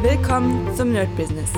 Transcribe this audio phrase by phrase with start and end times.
[0.00, 1.50] Willkommen zum Nerd Business.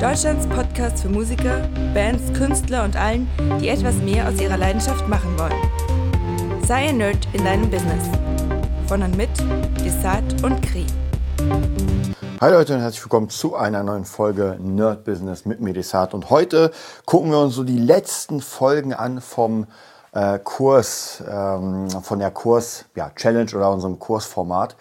[0.00, 3.28] Deutschlands Podcast für Musiker, Bands, Künstler und allen,
[3.60, 6.62] die etwas mehr aus ihrer Leidenschaft machen wollen.
[6.64, 8.04] Sei ein Nerd in deinem Business.
[8.86, 9.30] Von und mit
[9.84, 10.86] Desart und Kri.
[12.40, 16.14] Hi Leute und herzlich willkommen zu einer neuen Folge Nerd Business mit mir Desart.
[16.14, 16.70] Und heute
[17.04, 19.66] gucken wir uns so die letzten Folgen an vom
[20.12, 23.10] äh, Kurs, ähm, von der Kurs ja,
[23.56, 24.76] oder unserem Kursformat.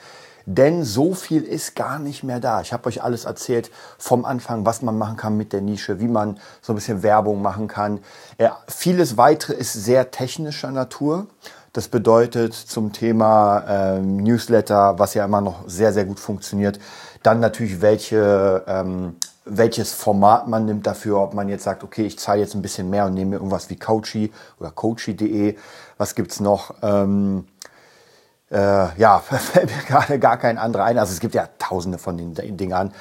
[0.45, 2.61] Denn so viel ist gar nicht mehr da.
[2.61, 6.07] Ich habe euch alles erzählt vom Anfang, was man machen kann mit der Nische, wie
[6.07, 7.99] man so ein bisschen Werbung machen kann.
[8.37, 11.27] Äh, vieles weitere ist sehr technischer Natur.
[11.73, 16.79] Das bedeutet zum Thema ähm, Newsletter, was ja immer noch sehr, sehr gut funktioniert.
[17.23, 19.15] Dann natürlich, welche, ähm,
[19.45, 22.89] welches Format man nimmt dafür, ob man jetzt sagt, okay, ich zahle jetzt ein bisschen
[22.89, 25.55] mehr und nehme irgendwas wie Coachy oder Coachy.de.
[25.97, 26.73] Was gibt's noch?
[26.81, 27.45] Ähm,
[28.51, 30.97] äh, ja, fällt mir gerade gar kein anderer ein.
[30.97, 32.93] Also es gibt ja tausende von den Dingern.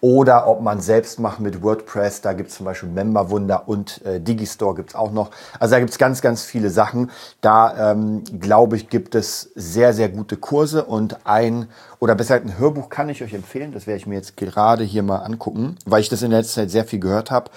[0.00, 4.20] Oder ob man selbst macht mit WordPress, da gibt es zum Beispiel Memberwunder und äh,
[4.20, 5.30] Digistore gibt es auch noch.
[5.60, 7.10] Also da gibt es ganz, ganz viele Sachen.
[7.40, 12.58] Da ähm, glaube ich, gibt es sehr, sehr gute Kurse und ein oder besser ein
[12.58, 13.72] Hörbuch kann ich euch empfehlen.
[13.72, 16.60] Das werde ich mir jetzt gerade hier mal angucken, weil ich das in der letzten
[16.60, 17.50] Zeit sehr viel gehört habe.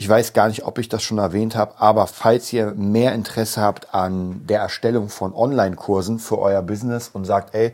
[0.00, 3.60] Ich weiß gar nicht, ob ich das schon erwähnt habe, aber falls ihr mehr Interesse
[3.60, 7.72] habt an der Erstellung von Online-Kursen für euer Business und sagt, ey,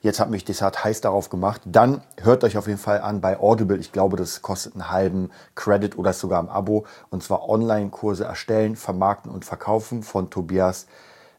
[0.00, 3.38] jetzt hat mich Desart heiß darauf gemacht, dann hört euch auf jeden Fall an bei
[3.38, 3.76] Audible.
[3.76, 6.86] Ich glaube, das kostet einen halben Credit oder sogar ein Abo.
[7.10, 10.86] Und zwar Online-Kurse erstellen, vermarkten und verkaufen von Tobias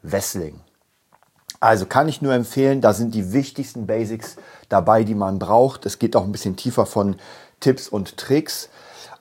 [0.04, 0.60] Wessling.
[1.60, 4.36] Also kann ich nur empfehlen, da sind die wichtigsten Basics
[4.70, 5.88] dabei, die man braucht.
[5.88, 7.16] Es geht auch ein bisschen tiefer von
[7.60, 8.70] Tipps und Tricks.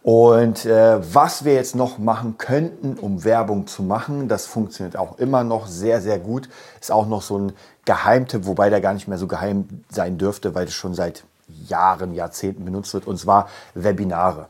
[0.07, 5.19] Und äh, was wir jetzt noch machen könnten, um Werbung zu machen, das funktioniert auch
[5.19, 6.49] immer noch sehr, sehr gut.
[6.81, 7.53] Ist auch noch so ein
[7.87, 11.25] Geheimtipp, wobei der gar nicht mehr so geheim sein dürfte, weil es schon seit
[11.67, 14.47] Jahren, Jahrzehnten benutzt wird, und zwar Webinare.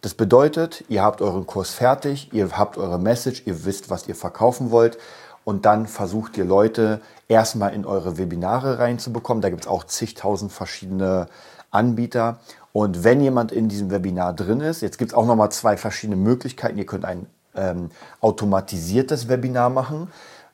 [0.00, 4.14] Das bedeutet, ihr habt euren Kurs fertig, ihr habt eure Message, ihr wisst, was ihr
[4.14, 4.96] verkaufen wollt
[5.44, 9.42] und dann versucht ihr Leute erstmal in eure Webinare reinzubekommen.
[9.42, 11.26] Da gibt es auch zigtausend verschiedene
[11.70, 12.38] Anbieter
[12.76, 16.16] und wenn jemand in diesem Webinar drin ist, jetzt gibt es auch nochmal zwei verschiedene
[16.16, 16.76] Möglichkeiten.
[16.76, 20.12] Ihr könnt ein ähm, automatisiertes Webinar machen.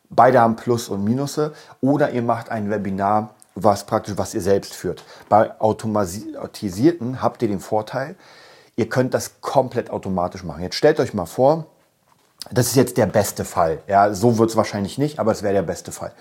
[0.09, 1.53] Beide haben Plus und Minusse.
[1.81, 5.03] Oder ihr macht ein Webinar, was praktisch, was ihr selbst führt.
[5.29, 8.15] Bei automatisierten habt ihr den Vorteil,
[8.77, 10.63] ihr könnt das komplett automatisch machen.
[10.63, 11.67] Jetzt stellt euch mal vor,
[12.53, 13.79] das ist jetzt der beste Fall.
[13.89, 16.13] Ja, so wird es wahrscheinlich nicht, aber es wäre der beste Fall.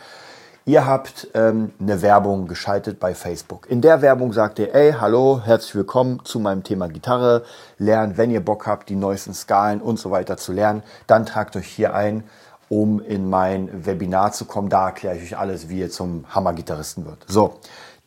[0.65, 3.67] Ihr habt ähm, eine Werbung geschaltet bei Facebook.
[3.67, 7.43] In der Werbung sagt ihr, ey, hallo, herzlich willkommen zu meinem Thema Gitarre.
[7.79, 11.55] Lernen, wenn ihr Bock habt, die neuesten Skalen und so weiter zu lernen, dann tragt
[11.55, 12.25] euch hier ein,
[12.69, 14.69] um in mein Webinar zu kommen.
[14.69, 17.25] Da erkläre ich euch alles, wie ihr zum Hammergitarristen wird.
[17.27, 17.55] So.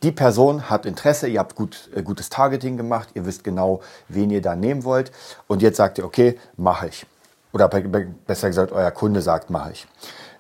[0.05, 4.31] Die Person hat Interesse, ihr habt gut, äh, gutes Targeting gemacht, ihr wisst genau, wen
[4.31, 5.11] ihr da nehmen wollt.
[5.49, 7.05] Und jetzt sagt ihr, okay, mache ich.
[7.53, 9.89] Oder besser gesagt, euer Kunde sagt, mache ich.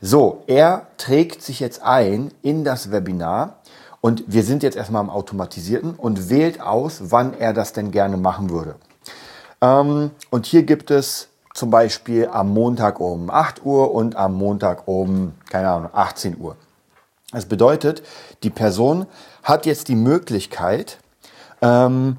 [0.06, 3.60] So, er trägt sich jetzt ein in das Webinar
[4.02, 8.18] und wir sind jetzt erstmal am Automatisierten und wählt aus, wann er das denn gerne
[8.18, 8.74] machen würde.
[9.62, 14.86] Ähm, und hier gibt es zum Beispiel am Montag um 8 Uhr und am Montag
[14.86, 16.56] um, keine Ahnung, 18 Uhr.
[17.32, 18.02] Das bedeutet,
[18.42, 19.06] die Person
[19.42, 20.98] hat jetzt die Möglichkeit
[21.62, 22.18] ähm,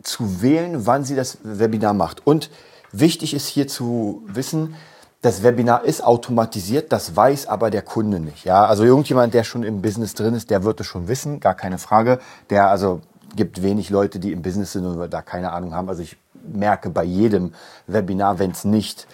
[0.00, 2.24] zu wählen, wann sie das Webinar macht.
[2.24, 2.50] Und
[2.92, 4.76] wichtig ist hier zu wissen,
[5.22, 8.44] das Webinar ist automatisiert, das weiß aber der Kunde nicht.
[8.44, 11.54] Ja, also irgendjemand, der schon im Business drin ist, der wird es schon wissen, gar
[11.54, 12.18] keine Frage.
[12.50, 13.00] Der also
[13.36, 15.88] gibt wenig Leute, die im Business sind und da keine Ahnung haben.
[15.88, 17.54] Also ich merke bei jedem
[17.86, 19.06] Webinar, wenn es nicht,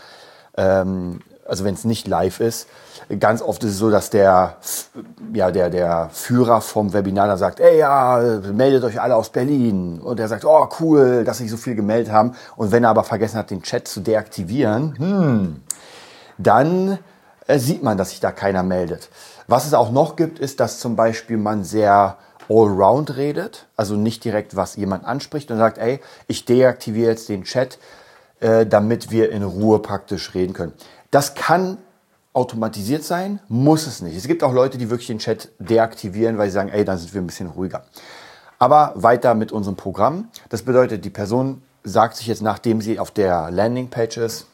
[0.56, 2.68] ähm, also wenn es nicht live ist,
[3.18, 4.56] ganz oft ist es so, dass der,
[5.32, 10.00] ja, der, der Führer vom Webinar da sagt, ey, ja, meldet euch alle aus Berlin.
[10.00, 12.34] Und er sagt, oh, cool, dass sich so viel gemeldet haben.
[12.56, 15.62] Und wenn er aber vergessen hat, den Chat zu deaktivieren, hm,
[16.36, 16.98] dann
[17.46, 19.08] äh, sieht man, dass sich da keiner meldet.
[19.46, 22.18] Was es auch noch gibt, ist, dass zum Beispiel man sehr
[22.50, 27.44] allround redet, also nicht direkt, was jemand anspricht und sagt, ey, ich deaktiviere jetzt den
[27.44, 27.78] Chat,
[28.40, 30.72] äh, damit wir in Ruhe praktisch reden können.
[31.10, 31.78] Das kann
[32.32, 34.16] automatisiert sein, muss es nicht.
[34.16, 37.12] Es gibt auch Leute, die wirklich den Chat deaktivieren, weil sie sagen, ey, dann sind
[37.14, 37.84] wir ein bisschen ruhiger.
[38.58, 40.28] Aber weiter mit unserem Programm.
[40.48, 44.46] Das bedeutet, die Person sagt sich jetzt, nachdem sie auf der Landingpage ist,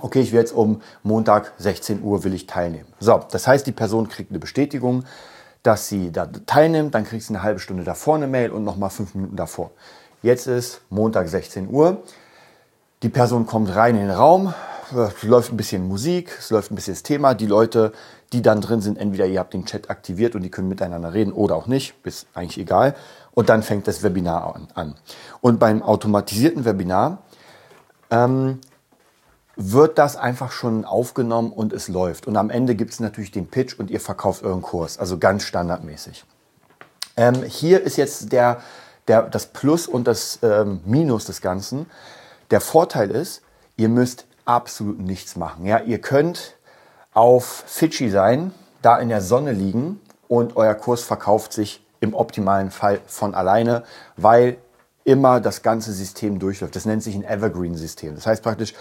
[0.00, 2.92] okay, ich will jetzt um Montag 16 Uhr will ich teilnehmen.
[2.98, 5.04] So, das heißt, die Person kriegt eine Bestätigung,
[5.62, 8.90] dass sie da teilnimmt, dann kriegt sie eine halbe Stunde davor eine Mail und nochmal
[8.90, 9.70] fünf Minuten davor.
[10.22, 12.02] Jetzt ist Montag 16 Uhr.
[13.02, 14.54] Die Person kommt rein in den Raum,
[14.92, 17.34] läuft ein bisschen Musik, es läuft ein bisschen das Thema.
[17.34, 17.92] Die Leute,
[18.32, 21.32] die dann drin sind, entweder ihr habt den Chat aktiviert und die können miteinander reden
[21.32, 22.94] oder auch nicht, ist eigentlich egal.
[23.32, 24.94] Und dann fängt das Webinar an.
[25.40, 27.22] Und beim automatisierten Webinar
[28.10, 28.60] ähm,
[29.56, 32.26] wird das einfach schon aufgenommen und es läuft.
[32.26, 35.44] Und am Ende gibt es natürlich den Pitch und ihr verkauft euren Kurs, also ganz
[35.44, 36.24] standardmäßig.
[37.16, 38.60] Ähm, hier ist jetzt der,
[39.08, 41.86] der, das Plus und das ähm, Minus des Ganzen.
[42.50, 43.42] Der Vorteil ist,
[43.76, 45.64] ihr müsst absolut nichts machen.
[45.64, 46.56] Ja, ihr könnt
[47.12, 48.52] auf Fidschi sein,
[48.82, 53.84] da in der Sonne liegen und euer Kurs verkauft sich im optimalen Fall von alleine,
[54.16, 54.56] weil
[55.04, 56.76] immer das ganze System durchläuft.
[56.76, 58.14] Das nennt sich ein Evergreen-System.
[58.14, 58.74] Das heißt praktisch,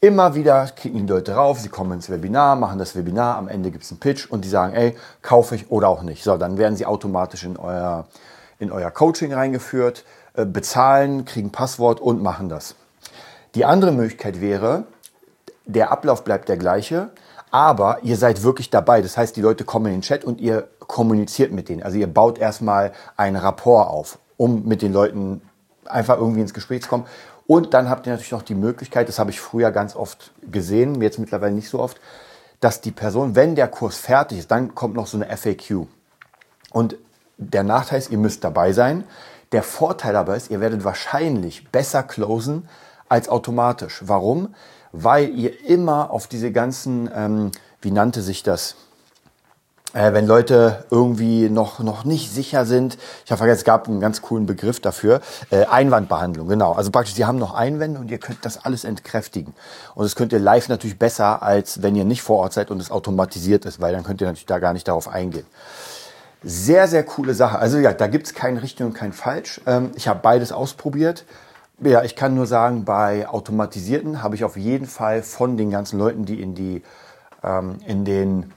[0.00, 3.70] immer wieder klicken die Leute drauf, sie kommen ins Webinar, machen das Webinar, am Ende
[3.70, 6.24] gibt es einen Pitch und die sagen, ey, kaufe ich oder auch nicht.
[6.24, 8.06] So, dann werden sie automatisch in euer,
[8.58, 12.74] in euer Coaching reingeführt, äh, bezahlen, kriegen Passwort und machen das.
[13.54, 14.84] Die andere Möglichkeit wäre,
[15.72, 17.10] der Ablauf bleibt der gleiche,
[17.50, 19.02] aber ihr seid wirklich dabei.
[19.02, 21.82] Das heißt, die Leute kommen in den Chat und ihr kommuniziert mit denen.
[21.82, 25.42] Also ihr baut erstmal einen Rapport auf, um mit den Leuten
[25.84, 27.06] einfach irgendwie ins Gespräch zu kommen.
[27.46, 31.00] Und dann habt ihr natürlich noch die Möglichkeit, das habe ich früher ganz oft gesehen,
[31.02, 32.00] jetzt mittlerweile nicht so oft,
[32.60, 35.86] dass die Person, wenn der Kurs fertig ist, dann kommt noch so eine FAQ.
[36.70, 36.96] Und
[37.38, 39.04] der Nachteil ist, ihr müsst dabei sein.
[39.52, 42.68] Der Vorteil aber ist, ihr werdet wahrscheinlich besser closen
[43.08, 44.02] als automatisch.
[44.06, 44.54] Warum?
[44.92, 48.76] Weil ihr immer auf diese ganzen, ähm, wie nannte sich das?
[49.92, 54.00] Äh, wenn Leute irgendwie noch, noch nicht sicher sind, ich habe vergessen, es gab einen
[54.00, 55.20] ganz coolen Begriff dafür,
[55.50, 56.72] äh, Einwandbehandlung, genau.
[56.72, 59.52] Also praktisch, sie haben noch Einwände und ihr könnt das alles entkräftigen.
[59.96, 62.80] Und das könnt ihr live natürlich besser, als wenn ihr nicht vor Ort seid und
[62.80, 65.46] es automatisiert ist, weil dann könnt ihr natürlich da gar nicht darauf eingehen.
[66.44, 67.58] Sehr, sehr coole Sache.
[67.58, 69.60] Also ja, da gibt's kein richtig und kein falsch.
[69.66, 71.24] Ähm, ich habe beides ausprobiert.
[71.82, 75.98] Ja, ich kann nur sagen, bei automatisierten habe ich auf jeden Fall von den ganzen
[75.98, 76.82] Leuten, die in die
[77.42, 78.52] ähm, in den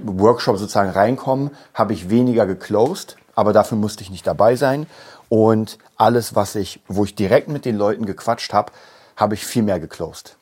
[0.00, 4.86] Workshop sozusagen reinkommen, habe ich weniger geclosed, aber dafür musste ich nicht dabei sein.
[5.28, 8.72] Und alles, was ich, wo ich direkt mit den Leuten gequatscht habe,
[9.16, 10.36] habe ich viel mehr geclosed.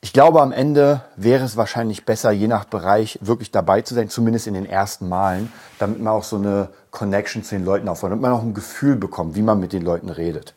[0.00, 4.08] Ich glaube, am Ende wäre es wahrscheinlich besser, je nach Bereich wirklich dabei zu sein,
[4.08, 8.10] zumindest in den ersten Malen, damit man auch so eine Connection zu den Leuten aufbaut,
[8.10, 10.54] damit man auch ein Gefühl bekommt, wie man mit den Leuten redet.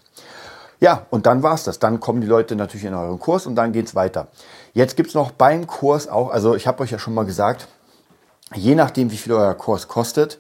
[0.80, 1.80] Ja, und dann war's das.
[1.80, 4.28] Dann kommen die Leute natürlich in euren Kurs und dann geht's weiter.
[4.74, 7.68] Jetzt gibt's noch beim Kurs auch, also ich habe euch ja schon mal gesagt,
[8.54, 10.38] je nachdem, wie viel euer Kurs kostet,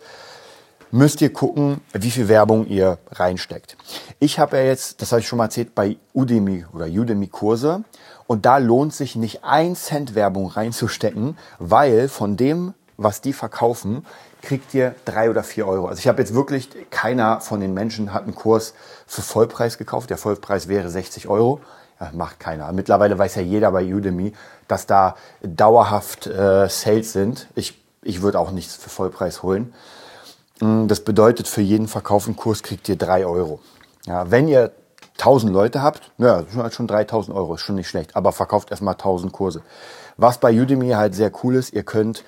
[0.92, 3.76] müsst ihr gucken, wie viel Werbung ihr reinsteckt.
[4.20, 7.84] Ich habe ja jetzt, das habe ich schon mal erzählt, bei Udemy oder Udemy Kurse
[8.28, 14.06] und da lohnt sich nicht ein Cent Werbung reinzustecken, weil von dem, was die verkaufen,
[14.42, 15.88] kriegt ihr drei oder vier Euro.
[15.88, 18.74] Also ich habe jetzt wirklich, keiner von den Menschen hat einen Kurs
[19.08, 20.10] für Vollpreis gekauft.
[20.10, 21.62] Der Vollpreis wäre 60 Euro.
[22.00, 22.72] Ja, macht keiner.
[22.74, 24.34] Mittlerweile weiß ja jeder bei Udemy,
[24.68, 27.48] dass da dauerhaft äh, Sales sind.
[27.56, 29.74] Ich ich würde auch nichts für Vollpreis holen.
[30.62, 33.60] Mm, das bedeutet, für jeden verkauften Kurs kriegt ihr drei Euro.
[34.06, 34.72] Ja, wenn ihr
[35.18, 39.34] 1000 Leute habt, ja, schon 3000 Euro, ist schon nicht schlecht, aber verkauft erstmal 1000
[39.34, 39.64] Kurse.
[40.18, 42.24] Was bei Udemy halt sehr cool ist, ihr könnt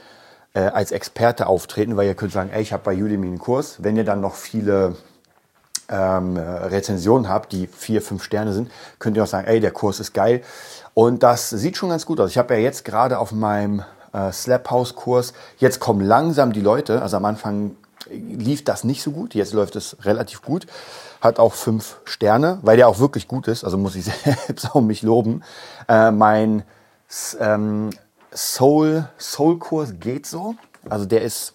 [0.58, 3.76] äh, als Experte auftreten, weil ihr könnt sagen, ey, ich habe bei Udemy einen Kurs.
[3.80, 4.96] Wenn ihr dann noch viele
[5.88, 10.00] ähm, Rezensionen habt, die vier, fünf Sterne sind, könnt ihr auch sagen, ey, der Kurs
[10.00, 10.42] ist geil.
[10.96, 12.32] Und das sieht schon ganz gut aus.
[12.32, 13.84] Ich habe ja jetzt gerade auf meinem
[14.14, 15.34] äh, Slap House Kurs.
[15.60, 17.04] Jetzt kommen langsam die Leute.
[17.04, 17.76] Also am Anfang
[18.10, 19.36] lief das nicht so gut.
[19.36, 20.66] Jetzt läuft es relativ gut.
[21.22, 23.64] Hat auch fünf Sterne, weil der auch wirklich gut ist.
[23.64, 24.06] Also muss ich
[24.48, 25.44] selbst auch mich loben.
[25.88, 26.64] Äh, mein
[27.40, 27.92] ähm,
[28.34, 30.56] Soul, Soul Kurs geht so.
[30.90, 31.54] Also der ist,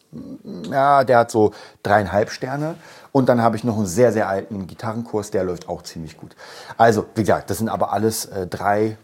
[0.71, 1.53] ja, der hat so
[1.83, 2.77] dreieinhalb Sterne.
[3.13, 6.35] Und dann habe ich noch einen sehr, sehr alten Gitarrenkurs, der läuft auch ziemlich gut.
[6.77, 8.97] Also, wie gesagt, das sind aber alles äh, drei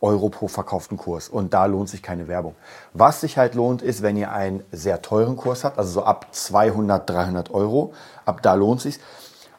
[0.00, 1.28] Euro pro verkauften Kurs.
[1.28, 2.54] Und da lohnt sich keine Werbung.
[2.92, 6.26] Was sich halt lohnt, ist, wenn ihr einen sehr teuren Kurs habt, also so ab
[6.30, 9.00] 200, 300 Euro, ab da lohnt sich.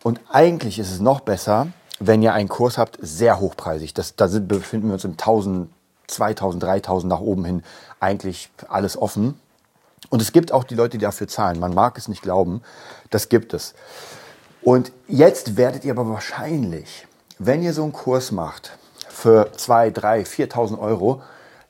[0.04, 1.68] Und eigentlich ist es noch besser,
[2.00, 3.94] wenn ihr einen Kurs habt, sehr hochpreisig.
[3.96, 5.70] Das, da sind, befinden wir uns im 1000,
[6.08, 7.64] 2000, 3000 nach oben hin
[8.00, 9.40] eigentlich alles offen.
[10.10, 11.60] Und es gibt auch die Leute, die dafür zahlen.
[11.60, 12.62] Man mag es nicht glauben,
[13.10, 13.74] das gibt es.
[14.62, 17.08] Und jetzt werdet ihr aber wahrscheinlich,
[17.38, 18.78] wenn ihr so einen Kurs macht,
[19.16, 21.22] für 2, 3, 4.000 Euro,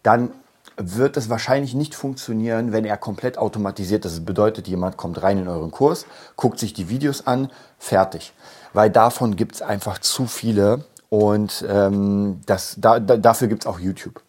[0.04, 0.32] dann
[0.78, 4.18] wird es wahrscheinlich nicht funktionieren, wenn er komplett automatisiert ist.
[4.18, 7.50] Das bedeutet, jemand kommt rein in euren Kurs, guckt sich die Videos an,
[7.80, 8.34] fertig.
[8.74, 13.68] Weil davon gibt es einfach zu viele und ähm, das, da, da, dafür gibt es
[13.68, 14.22] auch YouTube.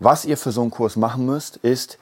[0.00, 1.98] Was ihr für so einen Kurs machen müsst, ist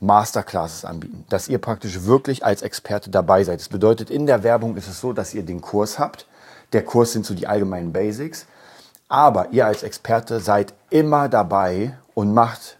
[0.00, 3.58] Masterclasses anbieten, dass ihr praktisch wirklich als Experte dabei seid.
[3.58, 6.26] Das bedeutet, in der Werbung ist es so, dass ihr den Kurs habt.
[6.72, 8.46] Der Kurs sind so die allgemeinen Basics.
[9.08, 12.76] Aber ihr als Experte seid immer dabei und macht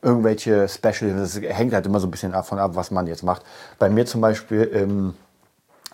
[0.00, 1.34] irgendwelche Specials.
[1.34, 3.42] Das hängt halt immer so ein bisschen davon ab, was man jetzt macht.
[3.78, 5.14] Bei mir zum Beispiel im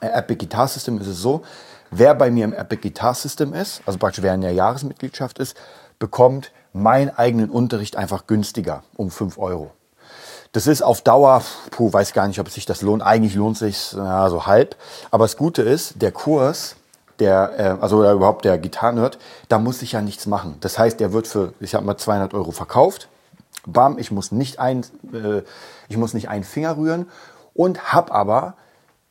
[0.00, 1.42] Epic Guitar System ist es so,
[1.90, 5.56] wer bei mir im Epic Guitar System ist, also praktisch wer in der Jahresmitgliedschaft ist,
[5.98, 9.70] bekommt meinen eigenen Unterricht einfach günstiger um 5 Euro.
[10.52, 13.02] Das ist auf Dauer, puh, weiß gar nicht, ob sich das lohnt.
[13.02, 14.76] Eigentlich lohnt sich ja, so halb.
[15.10, 16.74] Aber das Gute ist, der Kurs,
[17.20, 20.56] der, äh, also oder überhaupt der Gitarrenhirt, da muss ich ja nichts machen.
[20.60, 23.08] Das heißt, der wird für, ich habe mal 200 Euro verkauft.
[23.64, 25.42] Bam, ich muss nicht ein, äh,
[25.88, 27.06] ich muss nicht einen Finger rühren
[27.54, 28.54] und habe aber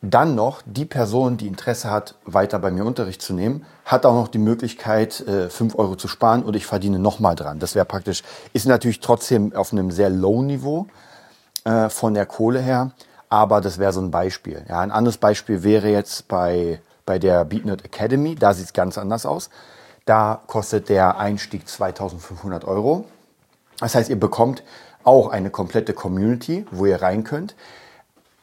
[0.02, 4.14] dann noch die Person, die Interesse hat, weiter bei mir Unterricht zu nehmen, hat auch
[4.14, 7.60] noch die Möglichkeit, äh, 5 Euro zu sparen und ich verdiene nochmal dran.
[7.60, 10.88] Das wäre praktisch, ist natürlich trotzdem auf einem sehr low Niveau
[11.66, 12.92] äh, von der Kohle her,
[13.28, 14.66] aber das wäre so ein Beispiel.
[14.70, 18.98] Ja, ein anderes Beispiel wäre jetzt bei, bei der BeatNerd Academy, da sieht es ganz
[18.98, 19.50] anders aus.
[20.06, 23.06] Da kostet der Einstieg 2500 Euro.
[23.80, 24.64] Das heißt, ihr bekommt
[25.04, 27.56] auch eine komplette Community, wo ihr rein könnt.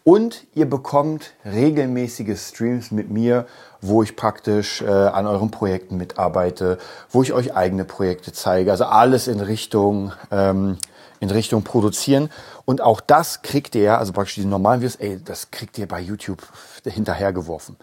[0.08, 3.44] Und ihr bekommt regelmäßige Streams mit mir,
[3.80, 6.78] wo ich praktisch äh, an euren Projekten mitarbeite,
[7.10, 8.70] wo ich euch eigene Projekte zeige.
[8.70, 10.78] Also alles in Richtung, ähm,
[11.18, 12.30] in Richtung Produzieren.
[12.64, 15.98] Und auch das kriegt ihr, also praktisch diese normalen Videos, ey, das kriegt ihr bei
[15.98, 16.46] YouTube
[16.84, 17.76] hinterhergeworfen.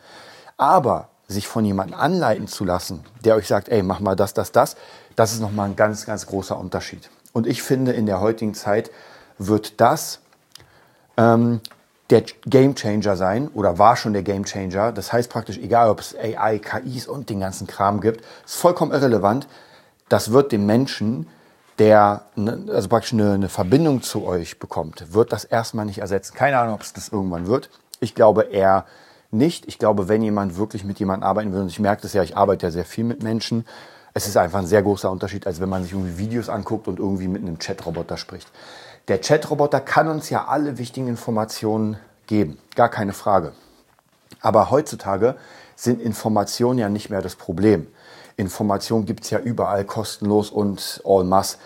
[0.56, 4.54] Aber sich von jemandem anleiten zu lassen, der euch sagt, ey, mach mal das, das,
[4.54, 4.78] das,
[5.18, 7.10] das ist nochmal ein ganz, ganz großer Unterschied.
[7.34, 8.92] Und ich finde, in der heutigen Zeit
[9.38, 10.22] wird das
[11.18, 11.60] ähm,
[12.10, 14.92] der Game Changer sein oder war schon der Game Changer.
[14.92, 18.92] Das heißt praktisch, egal ob es AI, KIs und den ganzen Kram gibt, ist vollkommen
[18.92, 19.48] irrelevant.
[20.10, 21.28] Das wird dem Menschen,
[21.80, 26.36] der ne, also praktisch eine, eine Verbindung zu euch bekommt, wird das erstmal nicht ersetzen.
[26.36, 27.70] Keine Ahnung, ob es das irgendwann wird.
[28.00, 28.86] Ich glaube eher
[29.32, 29.68] nicht.
[29.68, 32.38] Ich glaube, wenn jemand wirklich mit jemandem arbeiten will, und ich merke das ja, ich
[32.38, 33.66] arbeite ja sehr viel mit Menschen,
[34.14, 37.00] es ist einfach ein sehr großer Unterschied, als wenn man sich irgendwie Videos anguckt und
[37.00, 38.48] irgendwie mit einem Chatroboter spricht.
[39.10, 43.52] Der Chatroboter kann uns ja alle wichtigen Informationen geben, gar keine Frage.
[44.40, 45.36] Aber heutzutage
[45.76, 47.88] sind Informationen ja nicht mehr das Problem.
[48.38, 51.58] Informationen gibt es ja überall kostenlos und en masse.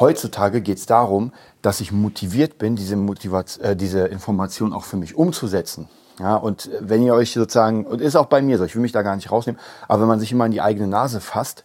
[0.00, 4.96] Heutzutage geht es darum, dass ich motiviert bin, diese, Motivation, äh, diese Information auch für
[4.96, 5.90] mich umzusetzen.
[6.18, 8.92] Ja, und wenn ihr euch sozusagen, und ist auch bei mir so, ich will mich
[8.92, 11.64] da gar nicht rausnehmen, aber wenn man sich immer in die eigene Nase fasst,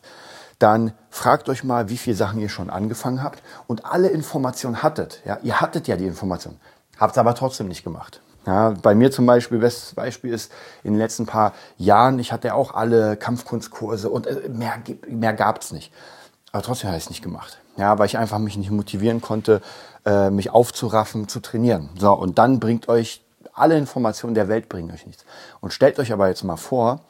[0.63, 5.21] dann fragt euch mal, wie viele Sachen ihr schon angefangen habt und alle Informationen hattet.
[5.25, 6.59] Ja, ihr hattet ja die Informationen,
[6.97, 8.21] habt es aber trotzdem nicht gemacht.
[8.47, 10.51] Ja, bei mir zum Beispiel, bestes Beispiel ist
[10.83, 14.75] in den letzten paar Jahren, ich hatte auch alle Kampfkunstkurse und äh, mehr,
[15.07, 15.93] mehr gab es nicht.
[16.51, 17.59] Aber trotzdem habe ich es nicht gemacht.
[17.77, 19.61] Ja, weil ich einfach mich nicht motivieren konnte,
[20.05, 21.89] äh, mich aufzuraffen, zu trainieren.
[21.97, 23.21] So, und dann bringt euch
[23.53, 25.25] alle Informationen der Welt bringen euch nichts.
[25.61, 27.01] Und stellt euch aber jetzt mal vor,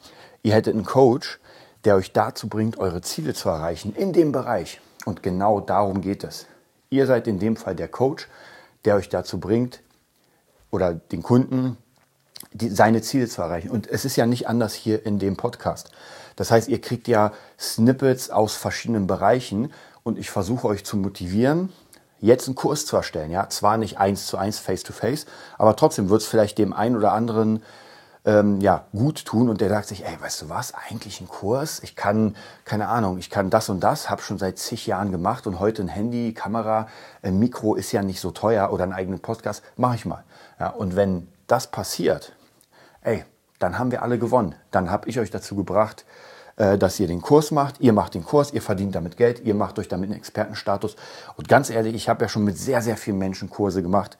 [0.42, 1.40] ihr hättet einen Coach,
[1.84, 4.80] der euch dazu bringt, eure Ziele zu erreichen in dem Bereich.
[5.04, 6.46] Und genau darum geht es.
[6.90, 8.28] Ihr seid in dem Fall der Coach,
[8.84, 9.80] der euch dazu bringt,
[10.70, 11.76] oder den Kunden,
[12.52, 13.70] die, seine Ziele zu erreichen.
[13.70, 15.90] Und es ist ja nicht anders hier in dem Podcast.
[16.36, 19.72] Das heißt, ihr kriegt ja Snippets aus verschiedenen Bereichen
[20.02, 21.72] und ich versuche euch zu motivieren,
[22.20, 23.30] jetzt einen Kurs zu erstellen.
[23.30, 25.26] Ja, zwar nicht eins zu eins, face to face,
[25.58, 27.62] aber trotzdem wird es vielleicht dem einen oder anderen
[28.24, 31.82] ähm, ja, gut tun und der sagt sich, ey, weißt du was, eigentlich ein Kurs,
[31.82, 35.46] ich kann, keine Ahnung, ich kann das und das, habe schon seit zig Jahren gemacht
[35.46, 36.88] und heute ein Handy, Kamera,
[37.22, 40.24] ein Mikro ist ja nicht so teuer oder einen eigenen Podcast, mache ich mal.
[40.58, 42.32] Ja, und wenn das passiert,
[43.02, 43.24] ey,
[43.58, 44.54] dann haben wir alle gewonnen.
[44.70, 46.04] Dann habe ich euch dazu gebracht,
[46.56, 47.80] äh, dass ihr den Kurs macht.
[47.80, 50.96] Ihr macht den Kurs, ihr verdient damit Geld, ihr macht euch damit einen Expertenstatus.
[51.36, 54.18] Und ganz ehrlich, ich habe ja schon mit sehr, sehr vielen Menschen Kurse gemacht.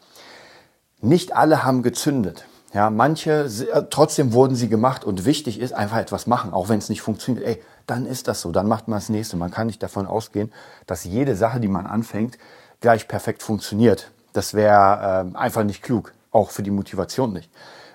[1.00, 2.46] Nicht alle haben gezündet.
[2.74, 6.78] Ja, manche, äh, trotzdem wurden sie gemacht und wichtig ist einfach etwas machen, auch wenn
[6.78, 7.46] es nicht funktioniert.
[7.46, 9.36] Ey, dann ist das so, dann macht man das nächste.
[9.36, 10.52] Man kann nicht davon ausgehen,
[10.86, 12.36] dass jede Sache, die man anfängt,
[12.80, 14.10] gleich perfekt funktioniert.
[14.32, 17.48] Das wäre äh, einfach nicht klug, auch für die Motivation nicht.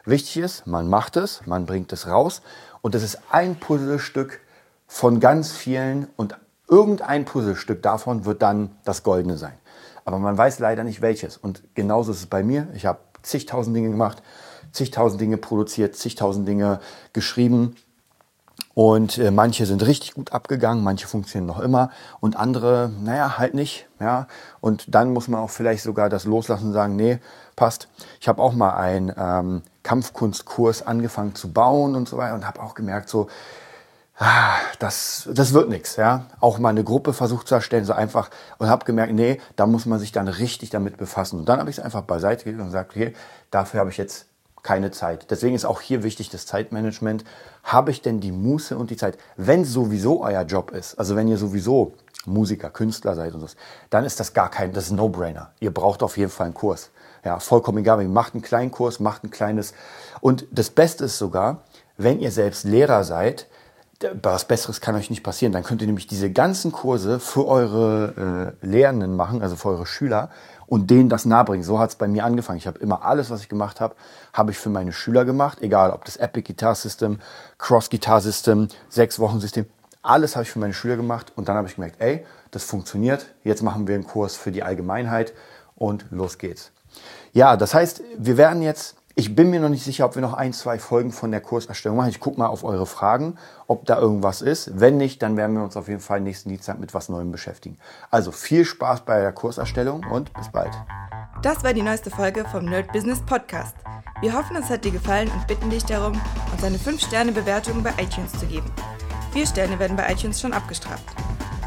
[0.06, 2.42] Wichtig ist, man macht es, man bringt es raus
[2.82, 4.40] und es ist ein Puzzlestück
[4.88, 6.38] von ganz vielen und
[6.70, 9.56] irgendein Puzzlestück davon wird dann das Goldene sein.
[10.06, 11.36] Aber man weiß leider nicht welches.
[11.36, 12.70] Und genauso ist es bei mir.
[12.74, 14.24] Ich habe zigtausend Dinge gemacht
[14.72, 16.80] zigtausend Dinge produziert, zigtausend Dinge
[17.14, 17.76] geschrieben.
[18.74, 23.54] Und äh, manche sind richtig gut abgegangen, manche funktionieren noch immer und andere, naja, halt
[23.54, 23.88] nicht.
[24.00, 24.28] Ja?
[24.62, 27.20] Und dann muss man auch vielleicht sogar das loslassen und sagen, nee,
[27.58, 27.90] passt.
[28.22, 32.62] Ich habe auch mal einen ähm, Kampfkunstkurs angefangen zu bauen und so weiter und habe
[32.62, 33.28] auch gemerkt, so,
[34.18, 35.96] ah, das, das wird nichts.
[35.98, 36.28] Ja?
[36.40, 39.88] Auch mal eine Gruppe versucht zu erstellen, so einfach und habe gemerkt, nee, da muss
[39.88, 41.40] man sich dann richtig damit befassen.
[41.40, 43.14] Und dann habe ich es einfach beiseite gelegt und gesagt, okay,
[43.52, 44.29] dafür habe ich jetzt
[44.70, 45.32] keine Zeit.
[45.32, 47.24] Deswegen ist auch hier wichtig das Zeitmanagement.
[47.64, 49.18] Habe ich denn die Muße und die Zeit?
[49.36, 51.94] Wenn sowieso euer Job ist, also wenn ihr sowieso
[52.28, 53.48] Musiker, Künstler seid und so,
[53.90, 55.54] dann ist das gar kein, das ist ein No-Brainer.
[55.60, 56.92] Ihr braucht auf jeden Fall einen Kurs.
[57.26, 59.74] Ja, vollkommen egal, macht einen kleinen Kurs, macht ein kleines.
[60.22, 61.64] Und das Beste ist sogar,
[61.98, 63.48] wenn ihr selbst Lehrer seid,
[64.22, 65.52] was Besseres kann euch nicht passieren.
[65.52, 69.88] Dann könnt ihr nämlich diese ganzen Kurse für eure äh, Lehrenden machen, also für eure
[69.88, 70.30] Schüler
[70.70, 71.64] und denen das nahebringen.
[71.64, 72.60] So hat es bei mir angefangen.
[72.60, 73.96] Ich habe immer alles, was ich gemacht habe,
[74.34, 75.62] habe ich für meine Schüler gemacht.
[75.62, 77.20] Egal, ob das Epic Guitar System,
[77.58, 79.66] Cross Guitar System, sechs Wochen System,
[80.04, 81.34] alles habe ich für meine Schüler gemacht.
[81.36, 83.26] Und dann habe ich gemerkt, ey, das funktioniert.
[83.44, 85.34] Jetzt machen wir einen Kurs für die Allgemeinheit
[85.76, 86.72] und los geht's.
[87.34, 90.34] Ja, das heißt, wir werden jetzt ich bin mir noch nicht sicher, ob wir noch
[90.34, 92.10] ein, zwei Folgen von der Kurserstellung machen.
[92.10, 93.36] Ich gucke mal auf eure Fragen,
[93.68, 94.80] ob da irgendwas ist.
[94.80, 97.78] Wenn nicht, dann werden wir uns auf jeden Fall nächsten Dienstag mit was Neuem beschäftigen.
[98.12, 100.72] Also viel Spaß bei der Kurserstellung und bis bald.
[101.42, 103.76] Das war die neueste Folge vom Nerd Business Podcast.
[104.22, 106.14] Wir hoffen, es hat dir gefallen und bitten dich darum,
[106.54, 108.72] uns eine 5-Sterne-Bewertung bei iTunes zu geben.
[109.34, 111.04] Vier Sterne werden bei iTunes schon abgestraft.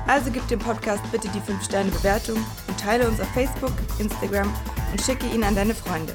[0.06, 4.50] Also gib dem Podcast bitte die 5-Sterne-Bewertung und teile uns auf Facebook, Instagram
[4.90, 6.14] und schicke ihn an deine Freunde.